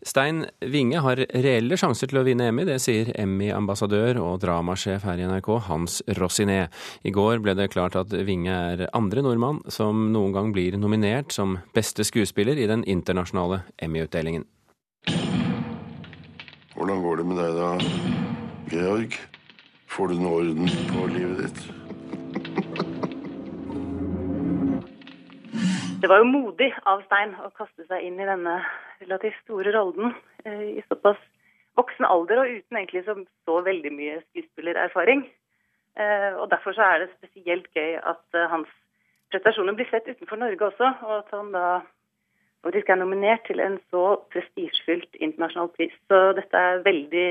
[0.00, 5.20] Stein Winge har reelle sjanser til å vinne Emmy, det sier Emmy-ambassadør og dramasjef her
[5.20, 6.70] i NRK, Hans Rossiné.
[7.04, 11.36] I går ble det klart at Winge er andre nordmann som noen gang blir nominert
[11.36, 14.48] som beste skuespiller i den internasjonale Emmy-utdelingen.
[16.74, 17.70] Hvordan går det med deg da,
[18.72, 19.20] Georg?
[19.90, 22.88] Får du nå orden på livet ditt?
[26.00, 28.54] Det var jo modig av Stein å kaste seg inn i denne
[29.02, 30.14] relativt store rollen
[30.48, 31.18] eh, i såpass
[31.76, 35.26] voksen alder og uten egentlig så, så veldig mye skuespillererfaring.
[36.00, 38.72] Eh, og Derfor så er det spesielt gøy at eh, hans
[39.30, 41.66] prestasjoner blir sett utenfor Norge også, og at han da
[42.64, 45.92] faktisk er nominert til en så prestisjefylt internasjonal pris.
[46.08, 47.30] Så dette er veldig,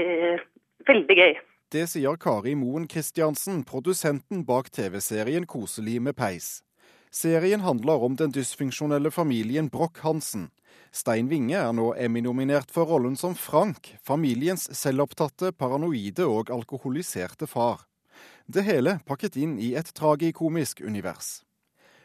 [0.94, 1.38] veldig gøy.
[1.74, 6.60] Det sier Kari Moen Christiansen, produsenten bak TV-serien Koselig med peis.
[7.12, 10.50] Serien handler om den dysfunksjonelle familien Broch-Hansen.
[10.94, 17.88] Stein Winge er nå Emmy-nominert for rollen som Frank, familiens selvopptatte, paranoide og alkoholiserte far.
[18.46, 21.42] Det hele pakket inn i et tragikomisk univers.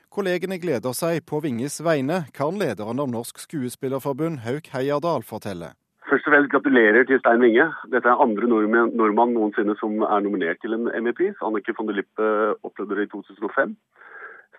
[0.08, 5.74] Kollegene gleder seg på Winges vegne, kan lederen av Norsk Skuespillerforbund, Hauk Heierdal, fortelle.
[6.08, 7.66] Først og fremst gratulerer til Stein Winge.
[7.92, 11.36] Dette er andre nordmann noensinne som er nominert til en Emmy-pris.
[11.44, 12.28] Annike von der Lippe
[12.62, 13.72] opplevde det i 2005.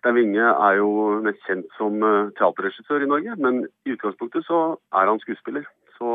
[0.06, 0.90] Stein Winge er jo
[1.26, 4.60] mest kjent som eh, teaterregissør i Norge, men i utgangspunktet så
[4.94, 5.66] er han skuespiller.
[5.98, 6.10] Så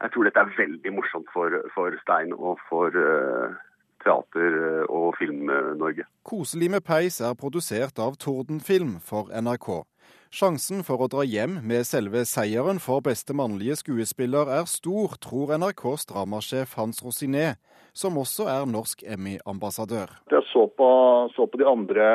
[0.00, 3.52] jeg tror dette er veldig morsomt for, for Stein og for uh,
[4.00, 6.08] teater- eh, og Film-Norge.
[6.24, 9.68] Koselig med peis er produsert av Tordenfilm for NRK.
[10.34, 15.52] Sjansen for å dra hjem med selve seieren for beste mannlige skuespiller er stor, tror
[15.62, 17.52] NRKs dramasjef Hans Rosiné,
[17.94, 20.16] som også er norsk Emmy-ambassadør.
[20.34, 20.88] Jeg så på,
[21.36, 22.08] så på de andre,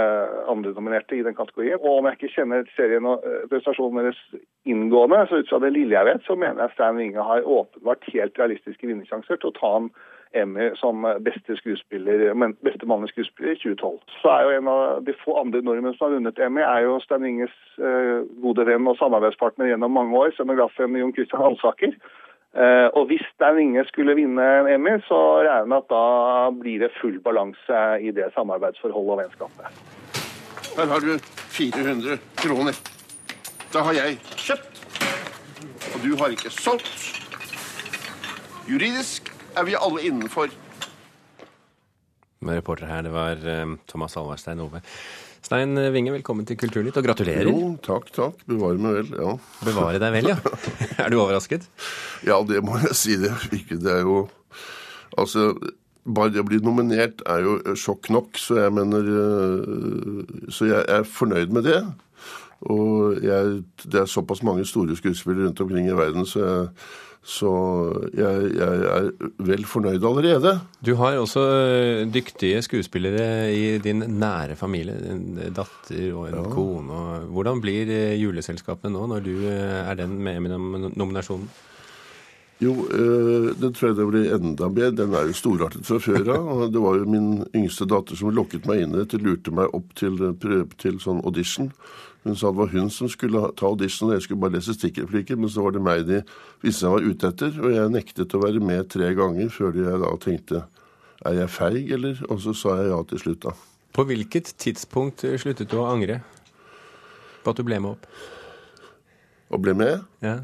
[0.51, 4.19] andre, nominerte i den kategorien, og om jeg ikke kjenner serien og eh, prestasjonen deres
[4.67, 8.03] inngående, så ut fra det lille jeg vet, så mener jeg Stein Winge har åpenbart
[8.11, 9.93] helt realistiske vinnersjanser til å ta en
[10.33, 11.55] Emmy som beste,
[12.61, 13.99] beste mannlige skuespiller i 2012.
[14.21, 16.99] Så er jo En av de få andre nordmenn som har vunnet Emmy, er jo
[17.01, 21.95] Stein Inges eh, gode venn og samarbeidspartner gjennom mange år, scenografen Jon Christian Halsaker.
[22.53, 26.05] Eh, og Hvis Stein Inge skulle vinne en Emmy, så regner jeg med at da
[26.61, 29.81] blir det full balanse i det samarbeidsforholdet og vennskapet.
[30.77, 31.17] Her har du
[31.57, 32.77] 400 kroner.
[33.73, 34.77] Da har jeg kjøpt,
[35.93, 37.17] og du har ikke solgt.
[38.69, 40.51] Juridisk er vi alle innenfor.
[42.45, 44.81] Med reporter her, det var eh, Thomas Alvarstein Ove.
[45.43, 47.47] Stein Winge, velkommen til Kulturnytt, og gratulerer.
[47.47, 48.41] Jo, takk, takk.
[48.47, 49.35] Bevare meg vel, ja.
[49.65, 50.37] Bevare deg vel, ja.
[51.03, 51.67] er du overrasket?
[52.27, 53.15] Ja, det må jeg si.
[53.19, 54.27] Det, ikke, det er jo
[55.17, 55.55] Altså,
[56.05, 60.83] bare det å bli nominert er jo sjokk nok, så jeg mener eh, Så jeg
[60.85, 61.79] er fornøyd med det.
[62.61, 66.65] Og jeg, det er såpass mange store skuespillere rundt omkring i verden, så jeg
[67.29, 67.51] så
[68.15, 69.09] jeg, jeg, er
[69.43, 70.53] vel fornøyd allerede.
[70.85, 74.95] Du har også eh, dyktige skuespillere i din nære familie.
[75.11, 76.45] En datter og en ja.
[76.53, 77.01] kone.
[77.35, 80.53] Hvordan blir eh, juleselskapet nå, når du eh, er den med i
[80.95, 81.49] nominasjonen?
[82.59, 82.73] Jo,
[83.55, 84.95] det tror jeg det blir enda bedre.
[84.97, 86.65] Den er jo storartet fra før av.
[86.73, 90.17] Det var jo min yngste datter som lokket meg inn til, lurte meg opp til,
[90.75, 91.69] til sånn audition.
[92.25, 95.39] Hun sa det var hun som skulle ta audition, og jeg skulle bare lese stikkreplikker.
[95.39, 96.19] Men så var det meg de
[96.63, 100.01] visste jeg var ute etter, og jeg nektet å være med tre ganger før jeg
[100.03, 100.65] da tenkte
[101.27, 102.19] er jeg feig, eller?
[102.31, 103.55] Og så sa jeg ja til slutt, da.
[103.95, 106.21] På hvilket tidspunkt sluttet du å angre
[107.43, 108.05] på at du ble med opp?
[109.49, 110.03] Og ble med?
[110.23, 110.37] Ja.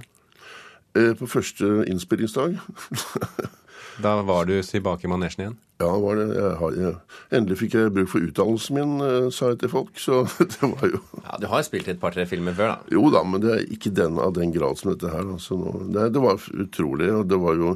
[0.95, 2.57] Eh, på første innspillingsdag.
[4.01, 5.57] Da var du tilbake i manesjen igjen?
[5.79, 6.25] Ja, var det.
[6.35, 6.95] Jeg har, jeg,
[7.35, 9.97] endelig fikk jeg bruk for utdannelsen min, eh, sa jeg til folk.
[9.99, 10.21] Så
[10.53, 12.95] det var jo Ja, Du har spilt et par-tre filmer før, da?
[12.95, 15.27] Jo da, men det er ikke den av den grad som dette her.
[15.35, 15.59] Altså,
[15.91, 17.11] det, det, var utrolig.
[17.11, 17.73] Og det var jo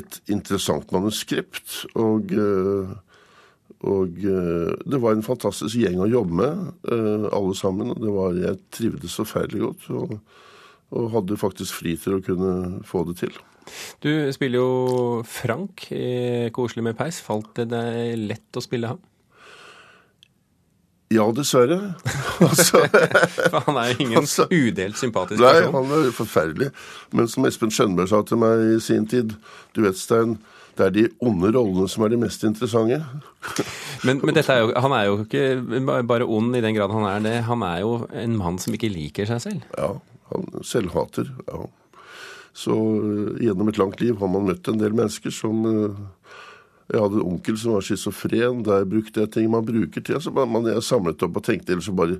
[0.00, 1.86] et interessant manuskript.
[1.94, 2.92] Og, eh,
[3.88, 6.66] og eh, det var en fantastisk gjeng å jobbe med,
[7.32, 7.94] alle sammen.
[7.94, 9.88] og det var, Jeg trivdes forferdelig godt.
[9.96, 10.18] Og,
[10.90, 13.40] og hadde faktisk fri til å kunne få det til.
[14.02, 14.70] Du spiller jo
[15.28, 17.20] Frank i Koselig med peis.
[17.24, 19.00] Falt det deg lett å spille ham?
[21.10, 21.78] Ja, dessverre.
[22.46, 22.84] altså,
[23.66, 25.72] han er jo ingen altså, udelt sympatisk person.
[25.72, 26.68] Nei, han er forferdelig.
[27.10, 29.34] Men som Espen Skjønberg sa til meg i sin tid,
[29.74, 30.36] du vet, Stein,
[30.78, 33.00] det er de onde rollene som er de mest interessante.
[34.06, 37.26] men, men er jo, han er jo ikke bare ond i den grad han er
[37.26, 37.34] det.
[37.50, 37.92] Han er jo
[38.22, 39.66] en mann som ikke liker seg selv.
[39.74, 39.92] Ja,
[40.30, 41.34] han selvhater.
[41.50, 41.66] ja.
[42.56, 45.98] Så uh, gjennom et langt liv har man møtt en del mennesker som uh,
[46.90, 48.64] Jeg hadde en onkel som var schizofren.
[48.66, 50.18] Der brukte jeg ting man bruker til.
[50.20, 52.18] Så man, jeg samlet opp og tenkte, eller så bare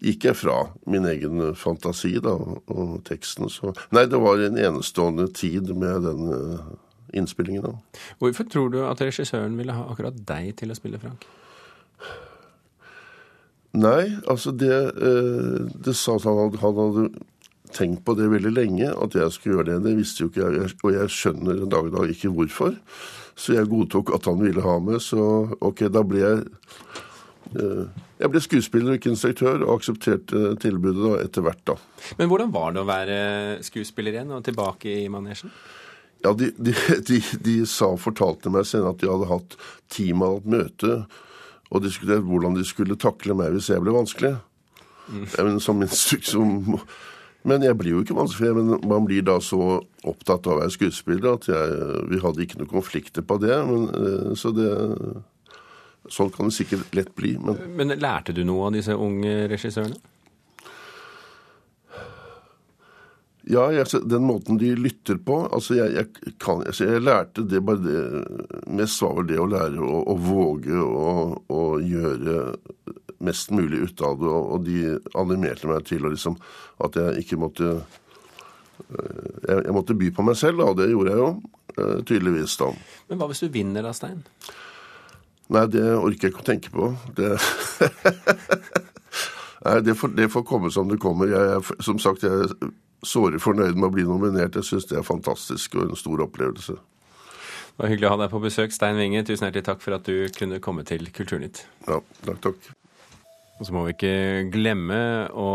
[0.00, 0.56] gikk jeg fra
[0.90, 3.46] min egen fantasi da, og teksten.
[3.52, 6.32] Så nei, det var en enestående tid med den
[7.14, 7.62] innspillingen.
[7.62, 8.00] da.
[8.18, 11.26] Hvorfor tror du at regissøren ville ha akkurat deg til å spille Frank?
[13.78, 14.74] Nei, altså det,
[15.84, 17.04] det sa at han hadde, han hadde
[17.76, 19.78] tenkt på det veldig lenge, at jeg skulle gjøre det.
[19.86, 22.76] Det visste jo ikke jeg, og jeg skjønner en dag i dag ikke hvorfor.
[23.38, 25.22] Så jeg godtok at han ville ha meg, så
[25.60, 26.42] ok, da ble jeg
[27.56, 27.84] eh,
[28.20, 31.78] Jeg ble skuespiller, ikke instruktør, og aksepterte tilbudet da, etter hvert, da.
[32.18, 33.20] Men hvordan var det å være
[33.64, 35.52] skuespiller igjen, og tilbake i manesjen?
[36.20, 36.74] Ja, de, de,
[37.08, 39.56] de, de sa, fortalte meg senere at de hadde hatt
[39.88, 40.98] teamet et møte
[41.70, 44.34] og diskutert hvordan de skulle takle meg hvis jeg ble vanskelig.
[45.10, 45.56] Mm.
[45.62, 46.76] Som instruksjon
[47.48, 50.74] men jeg blir jo ikke vanskelig, men man blir da så opptatt av å være
[50.74, 53.56] skuespiller at jeg, vi hadde ikke noen konflikter på det.
[53.70, 54.70] Men, eh, så det
[56.10, 57.34] Sånn kan det sikkert lett bli.
[57.38, 59.98] Men, men lærte du noe av disse unge regissørene?
[63.50, 67.62] Ja, jeg, den måten de lytter på altså jeg, jeg, kan, altså jeg lærte det
[67.64, 71.14] bare det Mest var vel det å lære å, å våge å,
[71.48, 72.34] å, gjøre
[73.24, 74.30] mest mulig ut av det.
[74.30, 76.38] Og, de animerte meg til liksom,
[76.84, 81.14] at jeg ikke måtte eh, jeg, jeg, måtte by på meg selv, og det gjorde
[81.14, 81.30] jeg jo
[81.76, 82.72] eh, tydeligvis da.
[83.10, 84.22] Men hva hvis du vinner da, Stein?
[85.50, 86.92] Nei, det orker jeg ikke å tenke på.
[87.18, 87.34] Det
[89.60, 91.28] Nei, det får, det får, komme som det kommer.
[91.28, 92.70] Jeg er, som sagt, jeg er
[93.04, 94.56] såre fornøyd med å bli nominert.
[94.56, 96.78] Jeg syns det er fantastisk og en stor opplevelse.
[96.80, 99.24] Det var hyggelig å ha deg på besøk, Stein Winge.
[99.28, 101.64] Tusen hjertelig takk for at du kunne komme til Kulturnytt.
[101.88, 102.70] Ja, takk, takk.
[103.60, 104.98] Og så må vi ikke glemme
[105.36, 105.48] å,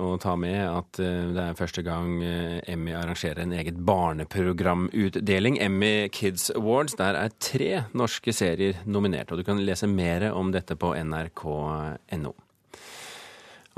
[0.00, 5.60] å, ta med at eh, det er første gang eh, Emmy arrangerer en eget barneprogramutdeling.
[5.60, 6.96] Emmy Kids Awards.
[6.96, 9.28] Der er tre norske serier nominert.
[9.28, 12.32] Og du kan lese mer om dette på nrk.no.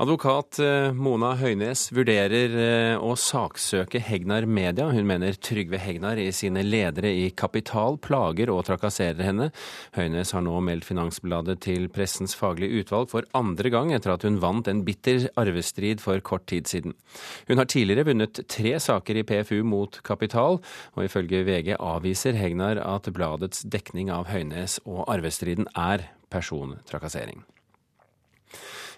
[0.01, 4.87] Advokat eh, Mona Høines vurderer eh, å saksøke Hegnar Media.
[4.89, 9.51] Hun mener Trygve Hegnar i sine ledere i Kapital plager og trakasserer henne.
[9.93, 14.41] Høines har nå meldt Finansbladet til Pressens faglige utvalg for andre gang etter at hun
[14.41, 16.97] vant en bitter arvestrid for kort tid siden.
[17.45, 20.63] Hun har tidligere vunnet tre saker i PFU mot Kapital,
[20.97, 27.45] og ifølge VG avviser Hegnar at bladets dekning av Høines og arvestriden er persontrakassering.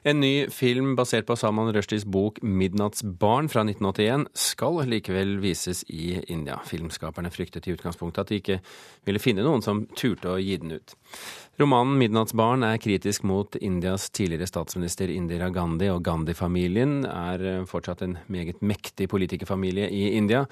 [0.03, 6.17] En ny film basert på Salman Rushdies bok 'Midnattsbarn' fra 1981 skal likevel vises i
[6.27, 6.57] India.
[6.67, 8.57] Filmskaperne fryktet i utgangspunktet at de ikke
[9.07, 10.97] ville finne noen som turte å gi den ut.
[11.55, 18.17] Romanen 'Midnattsbarn' er kritisk mot Indias tidligere statsminister Indira Gandhi, og Gandhi-familien er fortsatt en
[18.27, 20.43] meget mektig politikerfamilie i India.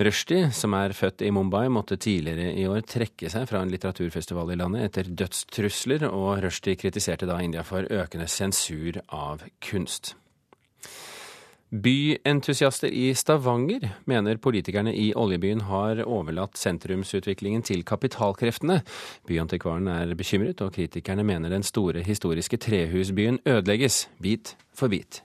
[0.00, 4.54] Rushdie, som er født i Mumbai, måtte tidligere i år trekke seg fra en litteraturfestival
[4.54, 10.14] i landet etter dødstrusler, og Rushdie kritiserte da India for økende sensur av kunst.
[11.72, 18.82] Byentusiaster i Stavanger mener politikerne i oljebyen har overlatt sentrumsutviklingen til kapitalkreftene.
[19.28, 25.22] Byantikvaren er bekymret, og kritikerne mener den store historiske trehusbyen ødelegges bit for bit.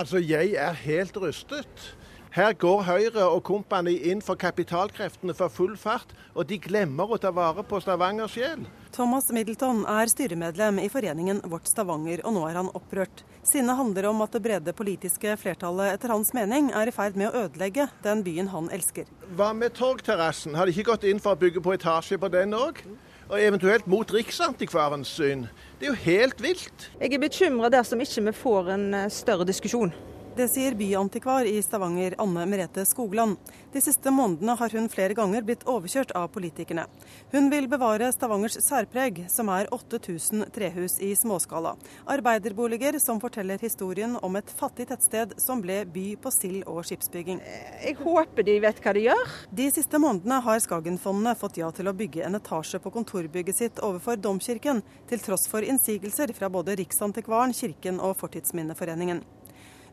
[0.00, 1.92] Altså, jeg er helt rystet.
[2.34, 7.18] Her går Høyre og kompani inn for kapitalkreftene for full fart, og de glemmer å
[7.22, 8.64] ta vare på Stavangers sjel.
[8.94, 13.22] Thomas Middleton er styremedlem i foreningen Vårt Stavanger, og nå er han opprørt.
[13.46, 17.30] Sinnet handler om at det brede politiske flertallet etter hans mening er i ferd med
[17.30, 19.06] å ødelegge den byen han elsker.
[19.38, 20.56] Hva med Torgterrassen?
[20.58, 22.80] Har de ikke gått inn for å bygge på etasje på den òg?
[23.28, 25.46] Og eventuelt mot Riksantikvarens syn.
[25.78, 26.88] Det er jo helt vilt.
[26.98, 29.94] Jeg er bekymra dersom ikke vi får en eh, større diskusjon.
[30.36, 33.36] Det sier byantikvar i Stavanger, Anne Merete Skogland.
[33.72, 36.88] De siste månedene har hun flere ganger blitt overkjørt av politikerne.
[37.30, 41.76] Hun vil bevare Stavangers særpreg, som er 8000 trehus i småskala.
[42.10, 47.38] Arbeiderboliger som forteller historien om et fattig tettsted som ble by på sild- og skipsbygging.
[47.84, 49.32] Jeg håper de vet hva de gjør.
[49.54, 53.78] De siste månedene har Skagenfondene fått ja til å bygge en etasje på kontorbygget sitt
[53.86, 59.22] overfor Domkirken, til tross for innsigelser fra både Riksantikvaren, Kirken og Fortidsminneforeningen.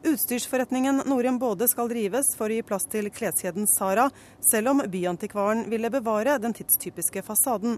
[0.04, 4.08] Utstyrsforretningen Norem Både skal drives for å gi plass til kleskjeden Sara,
[4.42, 7.78] selv om byantikvaren ville bevare den tidstypiske fasaden.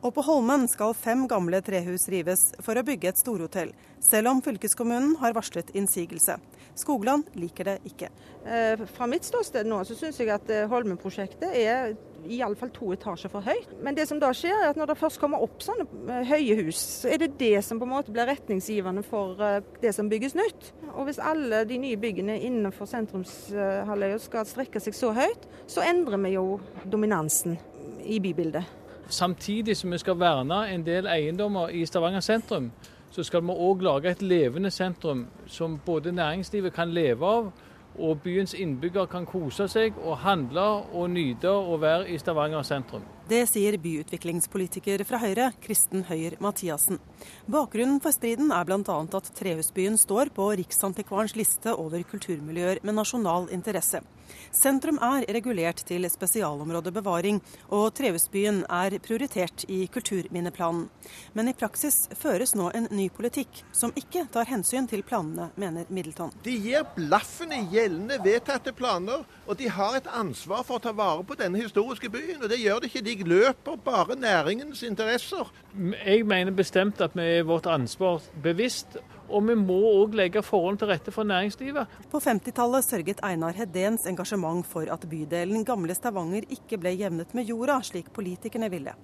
[0.00, 4.40] Og på Holmen skal fem gamle trehus rives for å bygge et storhotell, selv om
[4.40, 6.38] fylkeskommunen har varslet innsigelse.
[6.78, 8.08] Skogland liker det ikke.
[8.46, 13.30] Eh, fra mitt ståsted nå så syns jeg at eh, Holmen-prosjektet er iallfall to etasjer
[13.32, 13.70] for høyt.
[13.84, 16.56] Men det som da skjer, er at når det først kommer opp sånne eh, høye
[16.64, 20.10] hus, så er det det som på en måte blir retningsgivende for eh, det som
[20.10, 20.72] bygges nytt.
[20.94, 26.20] Og hvis alle de nye byggene innenfor sentrumshalvøya skal strekke seg så høyt, så endrer
[26.24, 27.58] vi jo dominansen
[28.04, 28.64] i bybildet.
[29.08, 32.70] samtidig som vi skal verne en del eiendommer i Stavanger sentrum,
[33.10, 37.52] så skal vi òg lage et levende sentrum som både næringslivet kan leve av,
[37.98, 43.06] og byens innbyggere kan kose seg og handle og nyte å være i Stavanger sentrum.
[43.28, 46.96] Det sier byutviklingspolitiker fra Høyre, Kristen Høyer Mathiassen.
[47.44, 48.80] Bakgrunnen for striden er bl.a.
[49.18, 54.00] at Trehusbyen står på Riksantikvarens liste over kulturmiljøer med nasjonal interesse.
[54.52, 57.40] Sentrum er regulert til spesialområdebevaring,
[57.72, 60.86] og Trehusbyen er prioritert i kulturminneplanen.
[61.36, 65.88] Men i praksis føres nå en ny politikk som ikke tar hensyn til planene, mener
[65.92, 66.32] Middleton.
[66.44, 70.94] De gir blaffen i gjeldende vedtatte planer, og de har et ansvar for å ta
[70.96, 72.42] vare på denne historiske byen.
[72.42, 73.04] og Det gjør de ikke.
[73.04, 75.50] De løper bare næringens interesser.
[76.06, 78.98] Jeg mener bestemt at vi er vårt ansvar bevisst.
[79.28, 81.90] Og vi må òg legge forholdene til rette for næringslivet.
[82.08, 87.44] På 50-tallet sørget Einar Hedéns engasjement for at bydelen Gamle Stavanger ikke ble jevnet med
[87.44, 88.94] jorda, slik politikerne ville.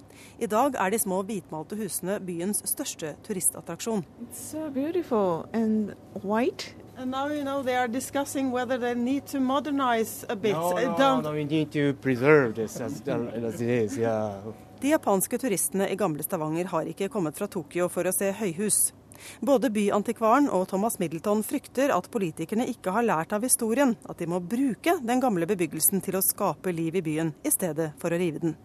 [0.41, 4.05] I dag er de små hvitmalte husene byens største turistattraksjon.
[4.33, 5.93] So beautiful and
[6.25, 6.73] white.
[6.97, 10.53] And now you know they are discussing whether they need to modernize a bit.
[10.53, 13.99] No, no, no, we need to preserve this as, as it is.
[13.99, 14.43] Yeah.
[14.81, 18.93] De japanske turistene i gamle Stavanger har ikke kommet fra Tokyo for å se høyhus.
[19.41, 24.29] Både byantikvaren og Thomas Middleton frykter at politikerne ikke har lært av historien, at de
[24.29, 28.19] må bruke den gamle bebyggelsen til å skape liv i byen, i stedet for å
[28.21, 28.57] rive den.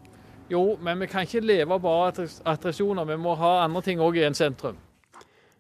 [0.50, 4.18] Jo, men vi kan ikke leve av bare attraksjoner, vi må ha andre ting òg
[4.18, 4.78] i en sentrum.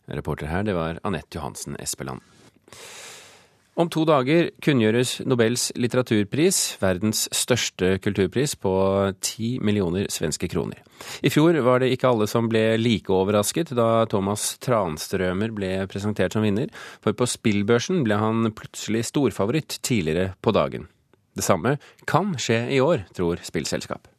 [0.10, 2.26] Reporter her, det var Anette Johansen Espeland.
[3.80, 8.74] Om to dager kunngjøres Nobels litteraturpris, verdens største kulturpris, på
[9.24, 10.82] ti millioner svenske kroner.
[11.24, 16.36] I fjor var det ikke alle som ble like overrasket da Thomas Tranströmer ble presentert
[16.36, 16.68] som vinner,
[17.00, 20.90] for på spillbørsen ble han plutselig storfavoritt tidligere på dagen.
[21.32, 24.12] Det samme kan skje i år, tror spillselskap.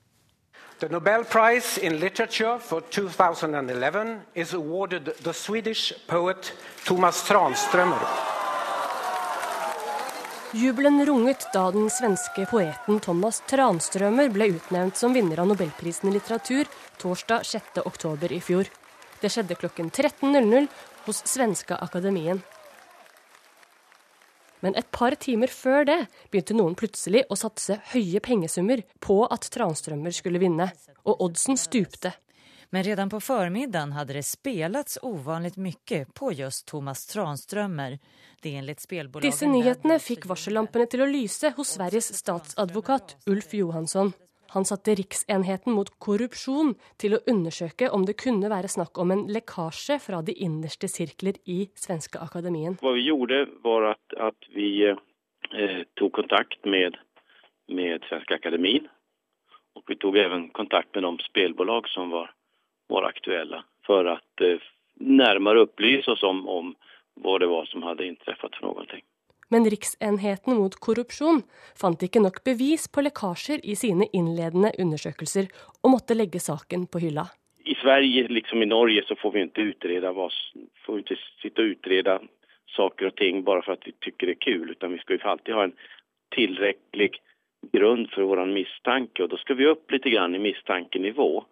[0.80, 6.54] The Nobel Prize in Literature for 2011 is awarded the Swedish poet
[6.86, 8.39] Thomas Tranströmer.
[10.52, 16.14] Jubelen runget da den svenske poeten Thomas Tranströmer ble utnevnt som vinner av Nobelprisen i
[16.16, 16.66] litteratur
[16.98, 18.70] torsdag 6.10 i fjor.
[19.22, 20.66] Det skjedde klokken 13.00
[21.04, 22.42] hos Svenska Akademien.
[24.60, 26.00] Men et par timer før det
[26.32, 30.72] begynte noen plutselig å satse høye pengesummer på at Tranströmer skulle vinne,
[31.06, 32.10] og oddsen stupte.
[32.72, 37.98] Men redan på förmiddagen hade det spelats ovanligt mycket på just Thomas Tranströmer.
[39.20, 44.12] Disse nyhetene fikk varsellampene til å lyse hos Sveriges statsadvokat Ulf Johansson.
[44.54, 49.26] Han satte Riksenheten mot korrupsjon til å undersøke om det kunne være snakk om en
[49.30, 52.78] lekkasje fra de innerste sirkler i Svenske Akademien.
[52.80, 56.98] Hva vi gjorde, var at, at vi eh, tok kontakt med,
[57.68, 58.88] med Svenska Akademien.
[59.78, 62.32] Og vi tok også kontakt med de spelbolag som var,
[62.90, 64.62] var aktuelle, for att eh,
[65.00, 66.74] nærmere upplysa oss om, om
[67.22, 69.00] hva det var som hadde inträffat for noe.
[69.50, 71.42] Men Riksenheten mot korrupsjon
[71.80, 75.48] fant ikke nok bevis på lekkasjer i sine innledende undersøkelser,
[75.82, 77.26] og måtte legge saken på hylla.
[77.64, 80.12] I Sverige, liksom i Norge, så får vi ikke utrede,
[80.84, 82.18] får vi ikke sitte og utrede
[82.76, 85.30] saker og ting bare for at vi syns det er kul, utan Vi skal jo
[85.32, 85.76] alltid ha en
[86.34, 87.10] tilrekkelig
[87.74, 90.16] grunn for vår mistanke, og da skal vi opp litt i
[90.46, 91.44] mistankenivå.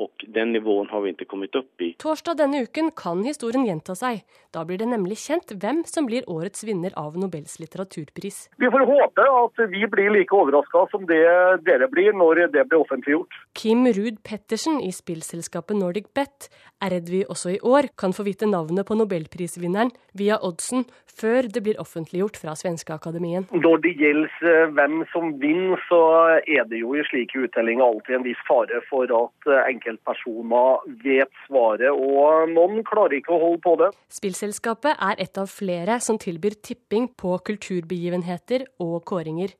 [0.00, 1.90] Og den nivåen har vi ikke kommet opp i.
[2.00, 4.22] Torsdag denne uken kan historien gjenta seg.
[4.52, 8.46] Da blir det nemlig kjent hvem som blir årets vinner av Nobels litteraturpris.
[8.60, 11.20] Vi får håpe at vi blir like overraska som det
[11.68, 13.36] dere blir når det blir offentliggjort.
[13.58, 16.48] Kim Ruud Pettersen i spillselskapet Nordic Bet
[16.82, 21.46] er redd vi også i år kan få vite navnet på nobelprisvinneren via oddsen før
[21.52, 23.44] det blir offentliggjort fra Svenskeakademien.
[23.52, 26.00] Når det gjelder eh, hvem som vinner, så
[26.40, 31.30] er det jo i slike uttellinger alltid en viss fare for at enkelte enkeltpersoner vet
[31.46, 33.90] svaret, og noen klarer ikke å holde på det.
[34.12, 39.52] Spillselskapet er et av flere som tilbyr tipping på kulturbegivenheter og kåringer.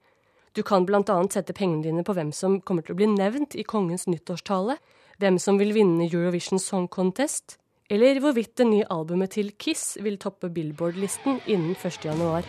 [0.54, 1.02] Du kan bl.a.
[1.32, 4.76] sette pengene dine på hvem som kommer til å bli nevnt i kongens nyttårstale,
[5.18, 7.58] hvem som vil vinne Eurovision Song Contest,
[7.90, 12.46] eller hvorvidt det nye albumet til Kiss vil toppe Billboard-listen innen 1.1.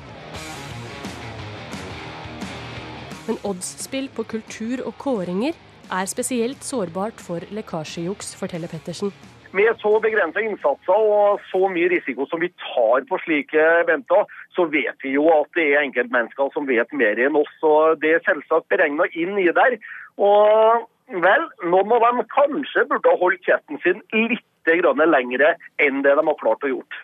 [3.23, 5.55] Men oddsspill på kultur og kåringer
[5.93, 9.13] er spesielt sårbart for lekkasjejuks, forteller Pettersen.
[9.53, 14.65] Med så begrensa innsatser og så mye risiko som vi tar på slike eventer, så
[14.65, 17.53] vet vi jo at det er enkeltmennesker som vet mer enn oss.
[17.61, 19.77] og Det er selvsagt beregna inn i der.
[20.17, 20.89] Og
[21.21, 26.23] vel, noen av dem kanskje burde ha holdt kjeften sin litt lengre enn det de
[26.25, 27.01] har klart å gjort.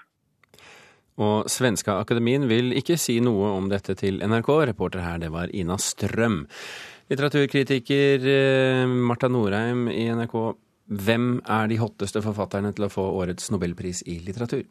[1.20, 4.50] Og Svenska Akademien vil ikke si noe om dette til NRK.
[4.72, 6.46] Reporter her, det var Ina Strøm.
[7.10, 10.36] Litteraturkritiker eh, Marta Norheim i NRK.
[10.90, 14.62] Hvem er de hotteste forfatterne til å få årets nobelpris i litteratur?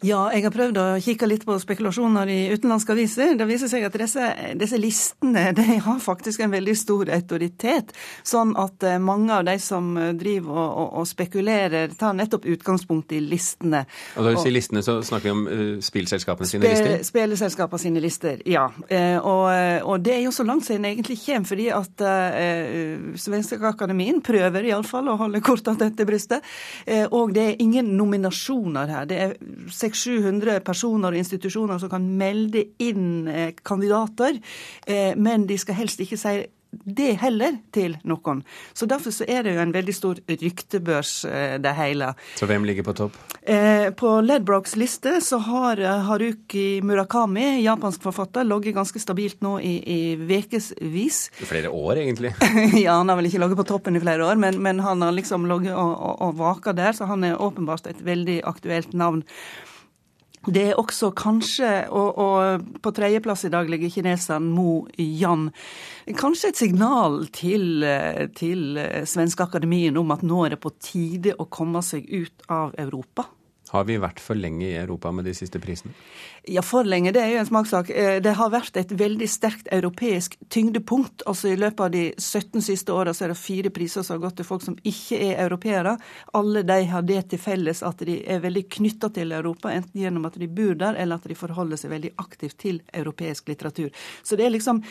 [0.00, 3.34] Ja, jeg har prøvd å kikke litt på spekulasjoner i utenlandske aviser.
[3.36, 7.92] Det viser seg at disse, disse listene de har faktisk en veldig stor autoritet.
[8.24, 13.12] Sånn at eh, mange av de som driver og, og, og spekulerer, tar nettopp utgangspunkt
[13.12, 13.82] i listene.
[14.16, 16.96] Og da du sier listene, så snakker vi om uh, spillselskapene sine lister?
[17.04, 18.64] Spillselskapene sine lister, ja.
[18.88, 19.18] Uh,
[19.84, 24.70] og, det er jo så langt siden egentlig kommer, fordi at uh, Svenske Akademien prøver
[24.70, 26.48] iallfall å holde kortene til brystet.
[26.88, 29.10] Uh, og det er ingen nominasjoner her.
[29.10, 29.36] Det er
[29.90, 34.40] 600-700 personer og institusjoner som kan melde inn eh, kandidater,
[34.86, 38.44] eh, men de skal helst ikke si det heller til noen.
[38.78, 42.12] Så Derfor så er det jo en veldig stor ryktebørs, eh, det hele.
[42.38, 43.18] Så hvem ligger på topp?
[43.96, 49.98] på Ledbrokes liste så har Haruki Murakami, japansk forfatter, ligget ganske stabilt nå i, i
[50.14, 51.22] ukevis.
[51.48, 52.34] Flere år, egentlig?
[52.84, 55.16] ja, han har vel ikke ligget på toppen i flere år, men, men han har
[55.16, 59.24] liksom ligget og, og, og vaka der, så han er åpenbart et veldig aktuelt navn.
[60.48, 65.50] Det er også kanskje, og, og på tredjeplass i dag ligger kineseren Mo Yan,
[66.16, 67.84] kanskje et signal til,
[68.38, 72.72] til Svenske Akademien om at nå er det på tide å komme seg ut av
[72.80, 73.28] Europa.
[73.70, 75.92] Har vi vært for lenge i Europa med de siste prisene?
[76.50, 77.12] Ja, for lenge.
[77.14, 77.90] Det er jo en smakssak.
[77.94, 81.22] Eh, det har vært et veldig sterkt europeisk tyngdepunkt.
[81.30, 84.40] Altså I løpet av de 17 siste åra er det fire priser som har gått
[84.40, 85.96] til folk som ikke er europeere.
[86.34, 90.26] Alle de har det til felles at de er veldig knytta til Europa, enten gjennom
[90.26, 93.94] at de bor der, eller at de forholder seg veldig aktivt til europeisk litteratur.
[94.22, 94.82] Så det er liksom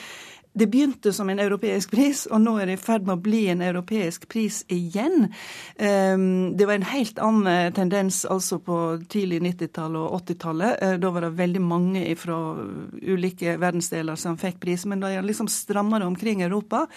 [0.53, 3.43] det begynte som en europeisk pris, og nå er det i ferd med å bli
[3.51, 5.27] en europeisk pris igjen.
[5.77, 8.77] Ehm, det var en helt annen tendens altså på
[9.13, 10.77] tidlig 90-tallet og 80-tallet.
[10.81, 12.39] Eh, da var det veldig mange fra
[13.01, 16.87] ulike verdensdeler som fikk pris, men da er det liksom stramma det omkring Europa.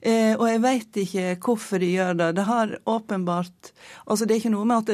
[0.00, 2.32] Eh, og jeg veit ikke hvorfor de gjør det.
[2.36, 3.72] Det har åpenbart
[4.06, 4.90] Altså, det er ikke noe med at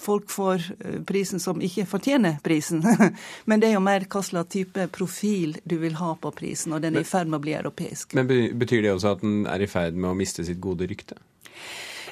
[0.00, 2.84] folk får eh, prisen som ikke fortjener prisen.
[3.48, 6.84] Men det er jo mer hva slags type profil du vil ha på prisen, og
[6.84, 8.16] den er i ferd med å bli europeisk.
[8.18, 11.18] Men Betyr det også at den er i ferd med å miste sitt gode rykte?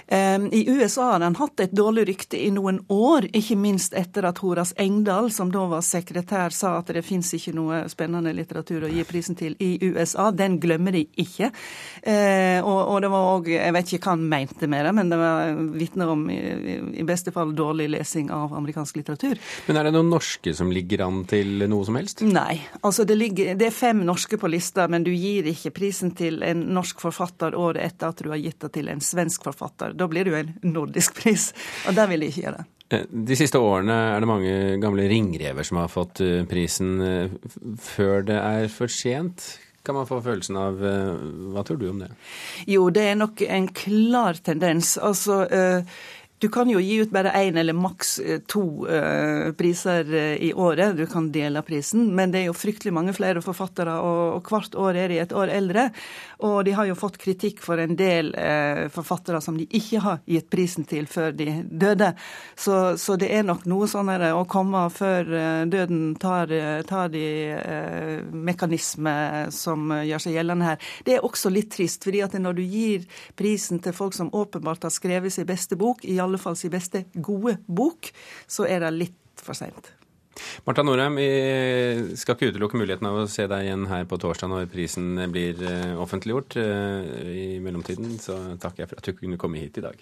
[0.09, 4.39] I USA har han hatt et dårlig rykte i noen år, ikke minst etter at
[4.45, 8.91] Horas Engdahl, som da var sekretær, sa at det fins ikke noe spennende litteratur å
[8.93, 10.31] gi prisen til i USA.
[10.35, 11.51] Den glemmer de ikke.
[12.03, 15.19] Eh, og, det var òg Jeg vet ikke hva han mente med det, men det
[15.21, 16.39] var vitner om i,
[17.01, 19.41] i, beste fall dårlig lesing av amerikansk litteratur.
[19.69, 22.25] Men er det noen norske som ligger an til noe som helst?
[22.27, 22.59] Nei.
[22.83, 26.43] Altså det, ligger, det er fem norske på lista, men du gir ikke prisen til
[26.47, 29.94] en norsk forfatter året etter at du har gitt det til en svensk forfatter.
[29.95, 31.53] Da blir det jo en nordisk pris,
[31.89, 32.71] og der vil de ikke gjøre det.
[32.93, 37.37] Eh, de siste årene er det mange gamle ringrever som har fått eh, prisen eh,
[37.81, 39.55] før det er for sent.
[39.85, 42.07] Kan man få følelsen av Hva tror du om det?
[42.73, 44.95] Jo, det er nok en klar tendens.
[44.97, 45.43] Altså,
[46.45, 50.51] du kan jo gi ut bare én eller maks eh, to uh, priser uh, i
[50.53, 50.93] året.
[50.97, 54.99] Du kan dele prisen, men det er jo fryktelig mange flere forfattere, og, hvert år
[55.01, 55.87] er de et år eldre.
[56.45, 58.35] Og de har jo fått kritikk for en del
[58.93, 62.11] forfattere som de ikke har gitt prisen til før de døde.
[62.61, 65.31] Så, så det er nok noe sånn å komme før
[65.71, 66.53] døden tar,
[66.85, 67.25] tar de
[68.35, 70.91] mekanismer som gjør seg gjeldende her.
[71.07, 74.85] Det er også litt trist, fordi at når du gir prisen til folk som åpenbart
[74.85, 78.11] har skrevet sin beste bok, i alle alle fall sin beste gode bok,
[78.51, 79.95] så er det litt for seint.
[80.67, 84.51] Marta Norheim, vi skal ikke utelukke muligheten av å se deg igjen her på torsdag
[84.51, 86.57] når prisen blir eh, offentliggjort.
[86.59, 90.01] Eh, I mellomtiden så takker jeg for at du kunne komme hit i dag.